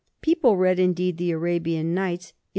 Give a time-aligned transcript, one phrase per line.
[0.23, 2.39] People read indeed the "Arabian Nights" in M.